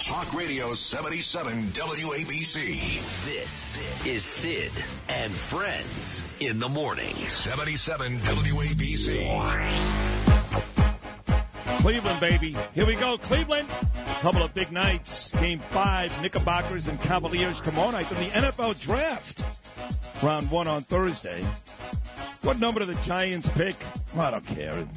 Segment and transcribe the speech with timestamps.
[0.00, 3.24] Talk Radio 77 WABC.
[3.24, 4.72] This is Sid
[5.08, 7.14] and Friends in the morning.
[7.14, 9.24] 77 WABC.
[11.78, 12.56] Cleveland, baby.
[12.74, 13.16] Here we go.
[13.18, 13.68] Cleveland.
[14.20, 15.30] Couple of big nights.
[15.30, 18.10] Game five, Knickerbockers and Cavaliers tomorrow night.
[18.10, 19.44] Then the NFL draft.
[20.24, 21.44] Round one on Thursday.
[22.42, 23.76] What number do the Giants pick?
[24.18, 24.88] I don't care.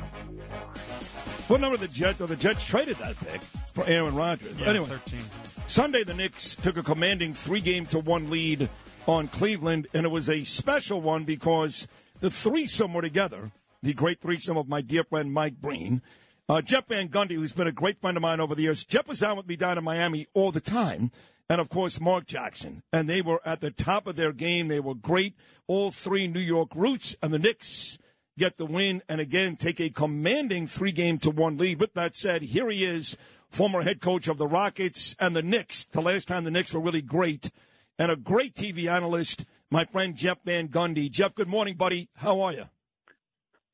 [1.47, 2.19] What number the Jets?
[2.19, 4.59] Or the Jets traded that pick for Aaron Rodgers.
[4.59, 5.19] Yeah, anyway, 13.
[5.67, 8.69] Sunday the Knicks took a commanding three-game to one lead
[9.07, 11.87] on Cleveland, and it was a special one because
[12.19, 13.51] the threesome were together.
[13.81, 16.01] The great threesome of my dear friend Mike Breen,
[16.49, 18.83] uh, Jeff Van Gundy, who's been a great friend of mine over the years.
[18.83, 21.11] Jeff was down with me down in Miami all the time.
[21.49, 22.83] And of course, Mark Jackson.
[22.91, 24.67] And they were at the top of their game.
[24.67, 25.33] They were great.
[25.65, 27.15] All three New York roots.
[27.21, 27.97] And the Knicks
[28.37, 31.79] get the win and again take a commanding three game to one lead.
[31.79, 33.17] With that said, here he is,
[33.49, 35.85] former head coach of the Rockets and the Knicks.
[35.85, 37.51] The last time the Knicks were really great.
[37.99, 41.09] And a great TV analyst, my friend Jeff Van Gundy.
[41.09, 42.09] Jeff, good morning, buddy.
[42.15, 42.65] How are you?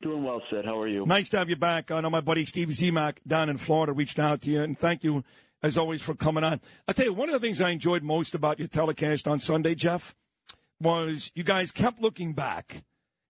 [0.01, 0.65] Doing well, Sid.
[0.65, 1.05] How are you?
[1.05, 1.91] Nice to have you back.
[1.91, 5.03] I know my buddy Steve Zemak down in Florida reached out to you, and thank
[5.03, 5.23] you,
[5.61, 6.61] as always, for coming on.
[6.87, 9.75] I tell you, one of the things I enjoyed most about your telecast on Sunday,
[9.75, 10.13] Jeff,
[10.79, 12.83] was you guys kept looking back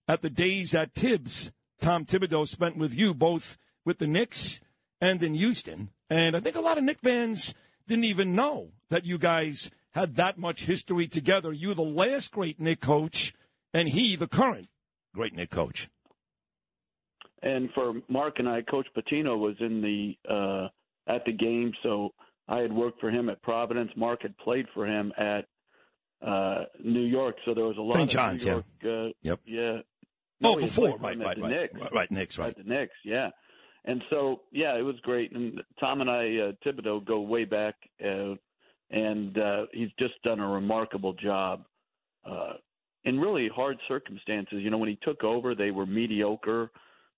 [0.07, 4.61] at the days that Thibs, Tom Thibodeau, spent with you, both with the Knicks
[5.01, 5.89] and in Houston.
[6.09, 7.53] And I think a lot of Knick fans
[7.87, 11.51] didn't even know that you guys had that much history together.
[11.51, 13.33] You, the last great Knick coach,
[13.73, 14.67] and he, the current
[15.13, 15.89] great Knick coach.
[17.41, 20.67] And for Mark and I, Coach Pitino was in the uh,
[21.13, 22.13] at the game, so
[22.47, 23.91] I had worked for him at Providence.
[23.97, 25.45] Mark had played for him at
[26.25, 28.09] uh, New York, so there was a lot St.
[28.09, 28.65] of John's, New York.
[28.85, 29.39] Uh, Yep.
[30.43, 30.49] Yeah.
[30.49, 31.73] Oh, before, right, right, right, Knicks.
[31.73, 32.49] right, right, Knicks, right.
[32.49, 33.29] At the Knicks, yeah.
[33.85, 35.31] And so, yeah, it was great.
[35.33, 38.35] And Tom and I, uh, Thibodeau, go way back, uh,
[38.91, 41.65] and uh, he's just done a remarkable job
[42.25, 42.53] uh,
[43.05, 44.59] in really hard circumstances.
[44.61, 46.71] You know, when he took over, they were mediocre.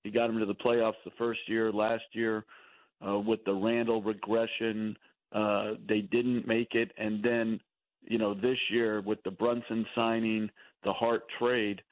[0.04, 1.72] He got them to the playoffs the first year.
[1.72, 2.46] Last year,
[3.06, 4.98] uh, with the Randle regression,
[5.32, 6.92] uh, they didn't make it.
[6.98, 7.60] And then,
[8.04, 10.50] you know, this year with the Brunson signing,
[10.84, 11.84] the Hart trade, uh,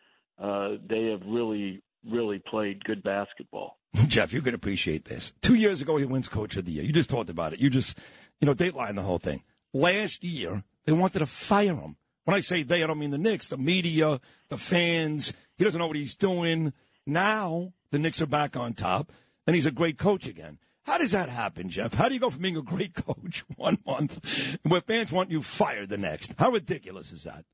[0.41, 3.77] Uh, they have really, really played good basketball.
[4.07, 5.33] Jeff, you can appreciate this.
[5.41, 6.83] Two years ago, he wins Coach of the Year.
[6.83, 7.59] You just talked about it.
[7.59, 7.97] You just,
[8.41, 9.43] you know, dateline the whole thing.
[9.73, 11.95] Last year, they wanted to fire him.
[12.25, 15.33] When I say they, I don't mean the Knicks, the media, the fans.
[15.57, 16.73] He doesn't know what he's doing.
[17.05, 19.11] Now, the Knicks are back on top,
[19.45, 20.57] and he's a great coach again.
[20.83, 21.93] How does that happen, Jeff?
[21.93, 25.41] How do you go from being a great coach one month where fans want you
[25.41, 26.33] fired the next?
[26.37, 27.45] How ridiculous is that?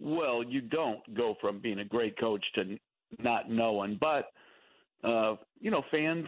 [0.00, 2.78] Well, you don't go from being a great coach to
[3.18, 4.30] not knowing, but
[5.04, 6.26] uh, you know, fans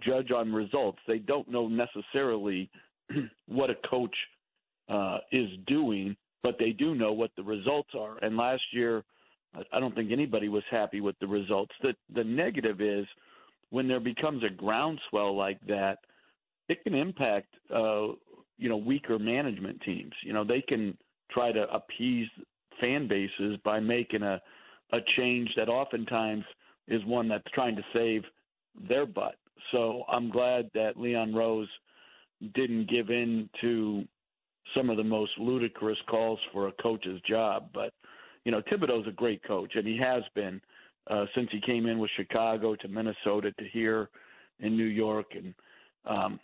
[0.00, 0.98] judge on results.
[1.06, 2.70] They don't know necessarily
[3.48, 4.14] what a coach
[4.88, 8.18] uh, is doing, but they do know what the results are.
[8.22, 9.02] And last year,
[9.72, 11.72] I don't think anybody was happy with the results.
[11.82, 13.06] The the negative is
[13.70, 15.98] when there becomes a groundswell like that,
[16.68, 18.08] it can impact uh,
[18.58, 20.12] you know weaker management teams.
[20.22, 20.96] You know, they can
[21.30, 22.28] try to appease
[22.82, 24.42] fan bases by making a
[24.92, 26.44] a change that oftentimes
[26.86, 28.22] is one that's trying to save
[28.88, 29.36] their butt.
[29.70, 31.68] So I'm glad that Leon Rose
[32.54, 34.04] didn't give in to
[34.76, 37.68] some of the most ludicrous calls for a coach's job.
[37.72, 37.94] But
[38.44, 40.60] you know, Thibodeau's a great coach, and he has been
[41.08, 44.10] uh, since he came in with Chicago to Minnesota to here
[44.60, 45.54] in New York, and
[46.04, 46.40] um,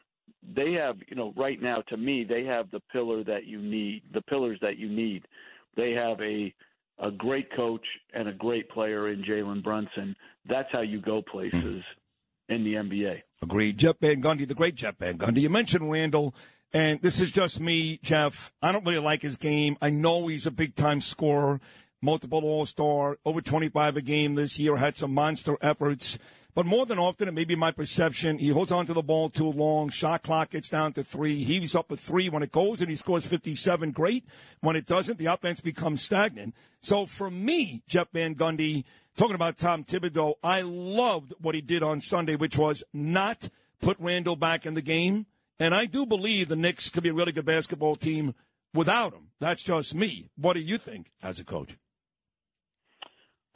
[0.54, 4.02] they have, you know, right now to me, they have the pillar that you need,
[4.12, 5.26] the pillars that you need.
[5.76, 6.52] They have a
[7.00, 10.16] a great coach and a great player in Jalen Brunson.
[10.48, 12.54] That's how you go places mm-hmm.
[12.54, 13.22] in the NBA.
[13.42, 13.78] Agreed.
[13.78, 15.42] Jeff Van Gundy, the great Jeff Van Gundy.
[15.42, 16.34] You mentioned Randle,
[16.72, 18.52] and this is just me, Jeff.
[18.60, 19.76] I don't really like his game.
[19.80, 21.60] I know he's a big time scorer,
[22.02, 26.18] multiple All Star, over 25 a game this year, had some monster efforts.
[26.54, 29.28] But more than often, it may be my perception, he holds on to the ball
[29.28, 29.90] too long.
[29.90, 31.44] Shot clock gets down to three.
[31.44, 33.92] Heaves up a three when it goes, and he scores 57.
[33.92, 34.24] Great.
[34.60, 36.54] When it doesn't, the offense becomes stagnant.
[36.80, 38.84] So for me, Jeff Van Gundy,
[39.16, 43.98] talking about Tom Thibodeau, I loved what he did on Sunday, which was not put
[44.00, 45.26] Randle back in the game.
[45.60, 48.34] And I do believe the Knicks could be a really good basketball team
[48.74, 49.28] without him.
[49.40, 50.30] That's just me.
[50.36, 51.76] What do you think as a coach?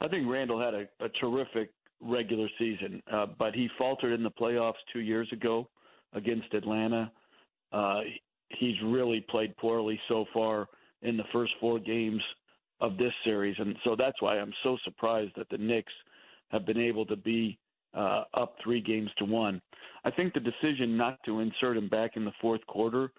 [0.01, 1.71] I think Randle had a, a terrific
[2.03, 5.67] regular season, uh, but he faltered in the playoffs two years ago
[6.13, 7.11] against Atlanta.
[7.71, 8.01] Uh,
[8.49, 10.67] he's really played poorly so far
[11.01, 12.21] in the first four games
[12.79, 15.93] of this series, and so that's why I'm so surprised that the Knicks
[16.49, 17.57] have been able to be
[17.93, 19.61] uh, up three games to one.
[20.03, 23.11] I think the decision not to insert him back in the fourth quarter,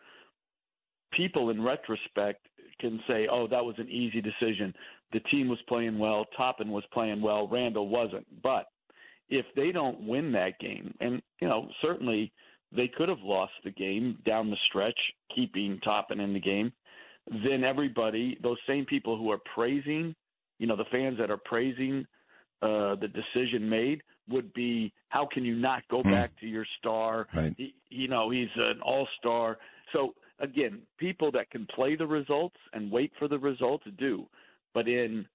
[1.12, 2.46] people in retrospect
[2.80, 4.74] can say, "Oh, that was an easy decision.
[5.12, 8.66] The team was playing well, Toppin was playing well, Randle wasn't." But
[9.28, 12.32] if they don't win that game, and you know, certainly
[12.74, 14.98] they could have lost the game down the stretch,
[15.34, 16.72] keeping Toppin in the game,
[17.26, 20.14] then everybody, those same people who are praising,
[20.58, 22.06] you know, the fans that are praising
[22.62, 26.10] uh, the decision made would be how can you not go mm.
[26.10, 27.28] back to your star?
[27.34, 27.54] Right.
[27.56, 29.58] He, you know, he's an all star.
[29.92, 34.26] So again, people that can play the results and wait for the results do.
[34.72, 35.26] But in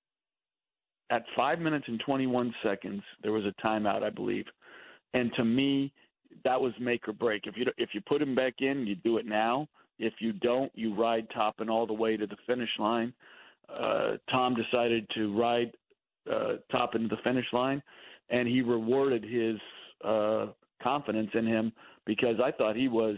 [1.09, 4.45] at five minutes and 21 seconds, there was a timeout, I believe,
[5.13, 5.91] and to me,
[6.43, 7.47] that was make or break.
[7.47, 9.67] If you if you put him back in, you do it now.
[9.97, 13.13] If you don't, you ride Toppin all the way to the finish line.
[13.67, 15.71] Uh, Tom decided to ride
[16.31, 17.81] uh, Toppin to the finish line,
[18.29, 19.57] and he rewarded his
[20.05, 20.47] uh,
[20.81, 21.73] confidence in him
[22.05, 23.17] because I thought he was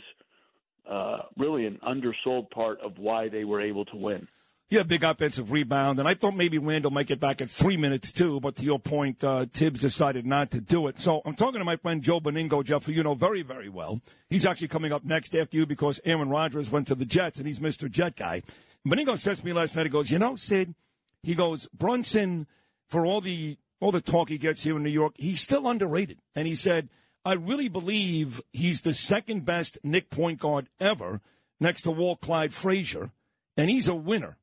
[0.90, 4.28] uh, really an undersold part of why they were able to win.
[4.72, 8.14] Yeah, big offensive rebound, and I thought maybe Randle might get back at three minutes
[8.14, 10.98] too, but to your point, uh, Thibs decided not to do it.
[10.98, 14.00] So I'm talking to my friend Joe Benigno, Jeff, who you know very, very well.
[14.30, 17.46] He's actually coming up next after you because Aaron Rodgers went to the Jets, and
[17.46, 17.92] he's Mr.
[17.92, 18.44] Jet guy.
[18.88, 20.74] Benigno says to me last night, he goes, you know, Sid,
[21.22, 22.48] he goes, Brunson,
[22.88, 26.20] for all the all the talk he gets here in New York, he's still underrated.
[26.34, 26.88] And he said,
[27.26, 31.20] I really believe he's the second best Knick point guard ever
[31.60, 33.12] next to Walt Clyde Frazier,
[33.58, 34.38] and he's a winner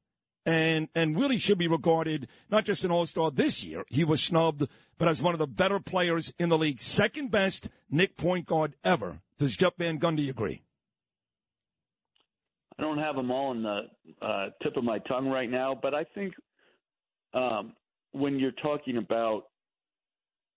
[0.48, 3.84] and and really should be regarded not just an All Star this year.
[3.88, 4.66] He was snubbed,
[4.96, 8.74] but as one of the better players in the league, second best Knick point guard
[8.82, 9.20] ever.
[9.38, 10.62] Does Jeff Van Gundy agree?
[12.78, 13.80] I don't have them all on the
[14.22, 16.32] uh, tip of my tongue right now, but I think
[17.34, 17.74] um,
[18.12, 19.44] when you're talking about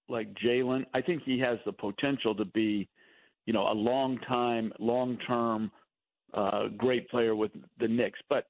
[0.07, 2.87] like Jalen, I think he has the potential to be,
[3.45, 5.69] you know, a long time, long term,
[6.33, 8.19] uh, great player with the Knicks.
[8.29, 8.45] But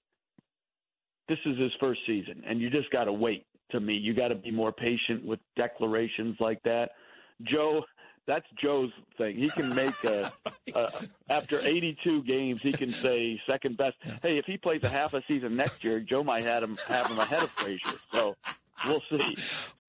[1.28, 3.46] this is his first season, and you just got to wait.
[3.72, 6.92] To me, you got to be more patient with declarations like that.
[7.44, 7.86] Joe,
[8.28, 9.38] that's Joe's thing.
[9.38, 10.32] He can make a,
[10.76, 10.90] a
[11.30, 13.96] after 82 games, he can say second best.
[14.22, 17.08] Hey, if he plays a half a season next year, Joe might have him have
[17.08, 17.98] him ahead of Frazier.
[18.12, 18.36] So
[18.86, 19.38] we'll see.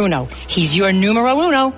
[0.00, 0.24] Bruno.
[0.48, 1.74] He's your numero uno.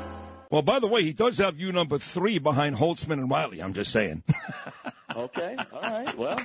[0.48, 3.60] Well, by the way, he does have you number three behind Holzman and Riley.
[3.60, 4.22] I'm just saying.
[5.16, 5.56] okay.
[5.72, 6.16] All right.
[6.16, 6.38] Well,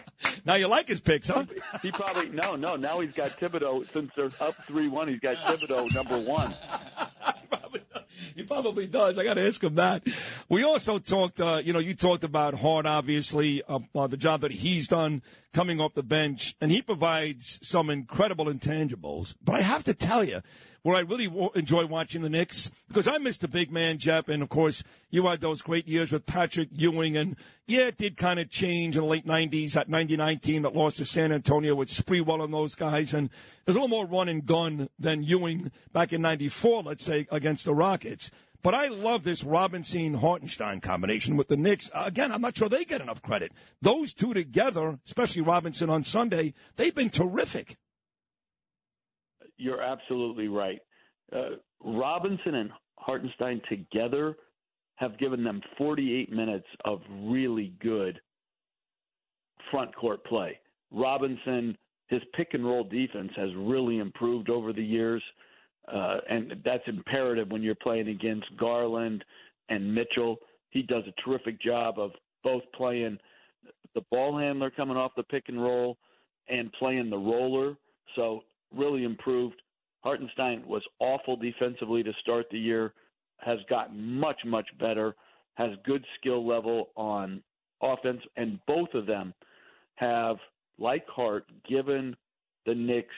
[0.44, 1.46] now you like his picks, huh?
[1.84, 2.78] He probably no, no.
[2.78, 5.08] Now he's got Thibodeau since they're up three one.
[5.08, 6.56] He's got Thibodeau number one.
[8.36, 9.20] he probably does.
[9.20, 10.02] I got to ask him that.
[10.50, 14.42] We also talked, uh, you know, you talked about Hart, obviously, uh, uh, the job
[14.42, 15.22] that he's done
[15.54, 19.36] coming off the bench, and he provides some incredible intangibles.
[19.44, 20.42] But I have to tell you,
[20.88, 24.42] where I really enjoy watching the Knicks because I missed the big man, Jeff, and
[24.42, 28.40] of course you had those great years with Patrick Ewing, and yeah, it did kind
[28.40, 29.74] of change in the late '90s.
[29.74, 33.30] That '99 team that lost to San Antonio with Sprewell and those guys, and
[33.66, 37.66] there's a little more run and gun than Ewing back in '94, let's say, against
[37.66, 38.32] the Rockets.
[38.62, 41.92] But I love this Robinson Hartenstein combination with the Knicks.
[41.94, 43.52] Again, I'm not sure they get enough credit.
[43.82, 47.76] Those two together, especially Robinson on Sunday, they've been terrific
[49.58, 50.80] you're absolutely right.
[51.36, 54.36] Uh, Robinson and Hartenstein together
[54.96, 58.20] have given them 48 minutes of really good
[59.70, 60.60] front court play.
[60.92, 65.22] Robinson, his pick and roll defense has really improved over the years,
[65.92, 69.24] uh, and that's imperative when you're playing against Garland
[69.70, 70.38] and Mitchell.
[70.70, 72.12] He does a terrific job of
[72.44, 73.18] both playing
[73.94, 75.98] the ball handler coming off the pick and roll
[76.50, 77.76] and playing the roller.
[78.16, 78.44] So
[78.76, 79.62] really improved.
[80.02, 82.94] Hartenstein was awful defensively to start the year,
[83.40, 85.16] has gotten much, much better,
[85.56, 87.42] has good skill level on
[87.82, 89.34] offense, and both of them
[89.96, 90.38] have,
[90.80, 92.16] like Hart, given
[92.66, 93.16] the Knicks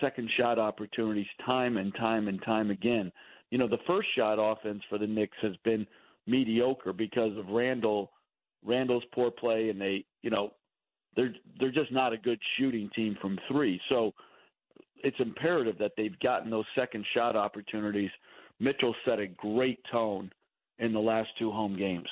[0.00, 3.10] second shot opportunities time and time and time again.
[3.50, 5.86] You know, the first shot offense for the Knicks has been
[6.26, 8.10] mediocre because of Randle
[8.64, 10.52] Randle's poor play and they, you know,
[11.18, 13.80] they're they're just not a good shooting team from 3.
[13.88, 14.12] So
[15.02, 18.10] it's imperative that they've gotten those second shot opportunities.
[18.60, 20.30] Mitchell set a great tone
[20.78, 22.08] in the last two home games.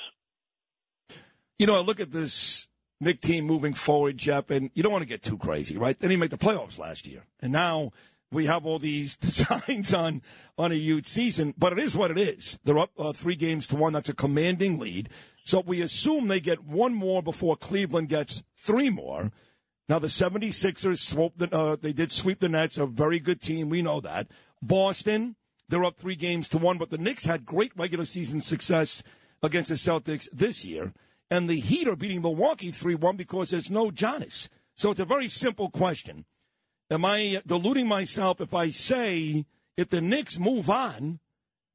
[1.57, 2.67] You know, I look at this
[2.99, 5.97] Knick team moving forward, Jeff, and you don't want to get too crazy, right?
[5.97, 7.23] They didn't make the playoffs last year.
[7.41, 7.91] And now
[8.29, 10.21] we have all these designs on,
[10.57, 12.59] on a huge season, but it is what it is.
[12.65, 13.93] They're up uh, three games to one.
[13.93, 15.09] That's a commanding lead.
[15.47, 19.31] So we assume they get one more before Cleveland gets three more.
[19.87, 23.69] Now the 76ers swooped the, uh, they did sweep the Nets, a very good team.
[23.69, 24.27] We know that.
[24.61, 25.37] Boston,
[25.69, 29.03] they're up three games to one, but the Knicks had great regular season success
[29.41, 30.91] against the Celtics this year.
[31.31, 34.49] And the Heat are beating Milwaukee 3 1 because there's no Giannis.
[34.75, 36.25] So it's a very simple question.
[36.91, 39.45] Am I deluding myself if I say
[39.77, 41.21] if the Knicks move on,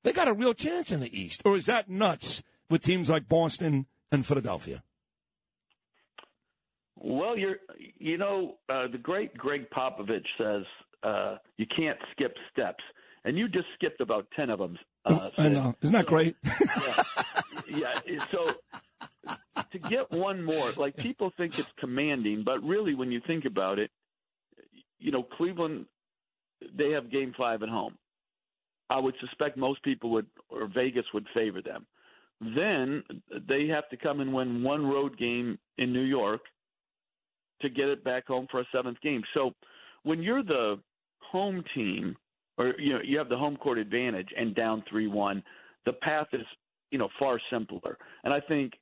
[0.04, 1.40] they got a real chance in the East?
[1.46, 4.82] Or is that nuts with teams like Boston and Philadelphia?
[6.96, 7.56] Well, you're,
[7.98, 10.64] you know, uh, the great Gregg Popovich says
[11.02, 12.82] uh, you can't skip steps,
[13.24, 14.78] and you just skipped about ten of them.
[15.04, 16.36] Uh, I know, isn't that great?
[17.68, 18.00] yeah.
[18.06, 18.24] yeah.
[18.30, 18.54] So
[19.72, 23.78] to get one more, like people think it's commanding, but really, when you think about
[23.78, 23.90] it,
[24.98, 25.86] you know, Cleveland,
[26.76, 27.96] they have Game Five at home.
[28.90, 31.86] I would suspect most people would, or Vegas would favor them.
[32.56, 33.04] Then
[33.48, 36.40] they have to come and win one road game in New York
[37.60, 39.22] to get it back home for a seventh game.
[39.32, 39.52] So
[40.02, 40.80] when you're the
[41.20, 42.16] home team,
[42.58, 45.42] or you know you have the home court advantage and down three one,
[45.86, 46.44] the path is
[46.90, 47.96] you know far simpler.
[48.24, 48.72] And I think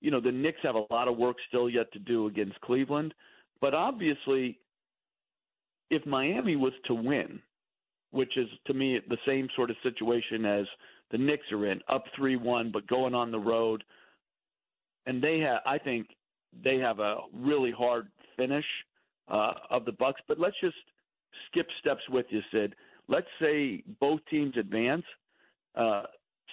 [0.00, 3.14] you know the Knicks have a lot of work still yet to do against Cleveland,
[3.60, 4.58] but obviously,
[5.90, 7.40] if Miami was to win,
[8.10, 10.66] which is to me the same sort of situation as
[11.10, 13.84] the Knicks are in, up three one, but going on the road,
[15.06, 16.08] and they have I think
[16.62, 18.64] they have a really hard finish
[19.28, 20.20] uh, of the Bucks.
[20.28, 20.76] But let's just
[21.50, 22.74] skip steps with you, Sid.
[23.08, 25.04] Let's say both teams advance.
[25.74, 26.04] Uh,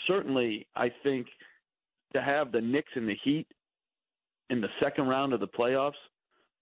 [0.08, 1.28] certainly, I think
[2.14, 3.48] to have the Knicks and the Heat
[4.50, 5.94] in the second round of the playoffs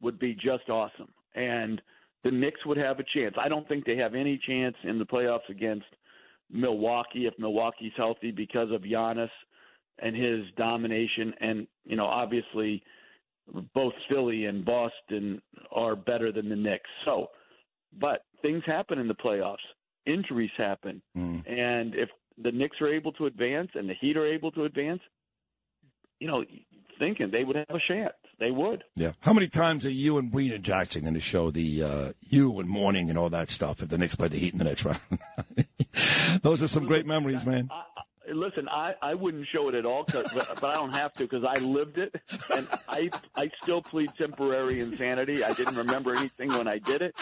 [0.02, 1.10] would be just awesome.
[1.36, 1.82] And
[2.24, 3.36] the Knicks would have a chance.
[3.40, 5.86] I don't think they have any chance in the playoffs against
[6.52, 9.30] Milwaukee if Milwaukee's healthy because of Giannis
[10.02, 11.34] and his domination.
[11.40, 12.84] And, you know, obviously
[13.74, 15.42] both Philly and Boston
[15.72, 16.90] are better than the Knicks.
[17.06, 17.28] So,
[18.00, 19.58] but things happen in the playoffs.
[20.06, 21.02] Injuries happen.
[21.18, 21.50] Mm.
[21.50, 22.10] And if
[22.42, 25.02] the Knicks are able to advance and the Heat are able to advance,
[26.20, 26.44] you know,
[26.98, 28.14] thinking they would have a chance.
[28.40, 28.86] They would.
[28.96, 29.12] Yeah.
[29.20, 32.70] How many times are you and Brina Jackson going to show the uh, you and
[32.70, 35.00] morning and all that stuff if the Knicks play the Heat in the next round?
[36.42, 37.68] Those are some great memories, man.
[37.70, 37.84] I,
[38.30, 41.24] I, listen, I, I wouldn't show it at all, but, but I don't have to
[41.24, 42.16] because I lived it,
[42.50, 45.44] and I I still plead temporary insanity.
[45.44, 47.16] I didn't remember anything when I did it,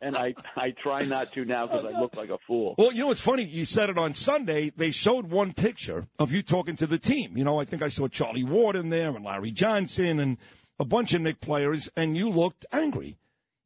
[0.00, 2.74] and I I try not to now because I look like a fool.
[2.78, 3.44] Well, you know what's funny?
[3.44, 4.70] You said it on Sunday.
[4.76, 7.36] They showed one picture of you talking to the team.
[7.36, 10.38] You know, I think I saw Charlie Ward in there and Larry Johnson and
[10.78, 13.18] a bunch of Knick players, and you looked angry.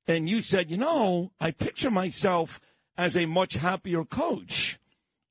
[0.06, 2.60] And you said, you know, I picture myself
[2.96, 4.78] as a much happier coach.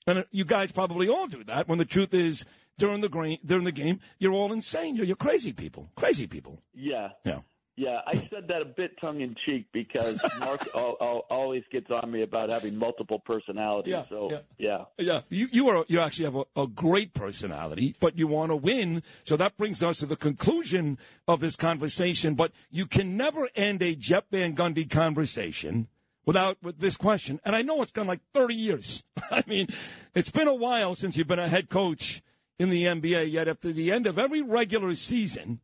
[0.08, 1.68] And uh, you guys probably all do that.
[1.68, 2.46] When the truth is,
[2.78, 4.96] during the gra- during the game, you're all insane.
[4.96, 5.90] You're, you're crazy people.
[5.96, 6.62] Crazy people.
[6.74, 7.10] Yeah.
[7.26, 7.40] Yeah.
[7.80, 12.24] Yeah, I said that a bit tongue in cheek because Mark always gets on me
[12.24, 13.94] about having multiple personalities.
[13.94, 14.86] Yeah, so yeah, yeah.
[14.98, 15.22] yeah.
[15.30, 19.02] You you are you actually have a, a great personality, but you want to win.
[19.24, 22.36] So that brings us to the conclusion of this conversation.
[22.36, 25.88] But you can never end a Jeff Van Gundy conversation
[26.26, 27.40] without with this question.
[27.46, 29.06] And I know it's gone like 30 years.
[29.32, 29.68] I mean,
[30.14, 32.22] it's been a while since you've been a head coach
[32.58, 33.32] in the NBA.
[33.32, 35.62] Yet after the end of every regular season,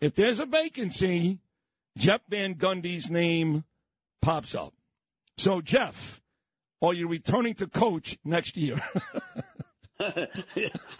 [0.00, 1.40] if there's a vacancy
[1.98, 3.64] Jeff Van Gundy's name
[4.22, 4.72] pops up.
[5.36, 6.20] So, Jeff,
[6.80, 8.80] are you returning to coach next year?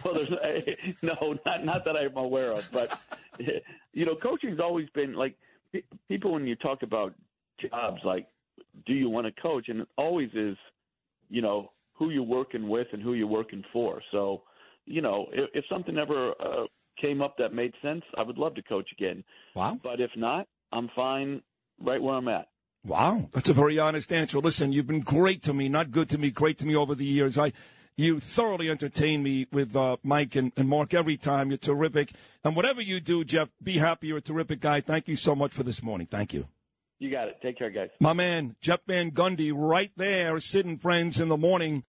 [0.04, 0.28] well, there's
[1.02, 2.98] no, not not that I'm aware of, but
[3.92, 5.36] you know, coaching's always been like
[6.08, 7.14] people when you talk about
[7.60, 8.26] jobs, like,
[8.84, 9.68] do you want to coach?
[9.68, 10.56] And it always is,
[11.28, 14.02] you know, who you're working with and who you're working for.
[14.10, 14.42] So,
[14.84, 16.64] you know, if, if something ever uh,
[17.00, 19.22] came up that made sense, I would love to coach again.
[19.54, 19.78] Wow.
[19.80, 21.42] But if not, I'm fine
[21.80, 22.48] right where I'm at.
[22.84, 24.38] Wow, that's a very honest answer.
[24.38, 27.04] Listen, you've been great to me, not good to me, great to me over the
[27.04, 27.36] years.
[27.36, 27.52] I
[27.96, 31.50] You thoroughly entertain me with uh, Mike and, and Mark every time.
[31.50, 32.12] You're terrific.
[32.44, 34.06] And whatever you do, Jeff, be happy.
[34.06, 34.80] You're a terrific guy.
[34.80, 36.06] Thank you so much for this morning.
[36.08, 36.46] Thank you.
[37.00, 37.38] You got it.
[37.42, 37.90] Take care, guys.
[38.00, 41.84] My man, Jeff Van Gundy, right there, sitting friends in the morning.